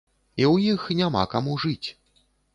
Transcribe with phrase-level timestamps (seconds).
[0.41, 1.89] І ў іх няма каму жыць.